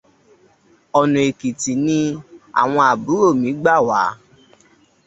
Ọ̀nà 0.99 1.19
Èkìtì 1.29 1.71
ni 1.85 1.97
àwọn 2.61 2.83
àbúrò 2.91 3.27
mi 3.41 3.49
gbà 3.61 3.75
wá. 3.87 4.01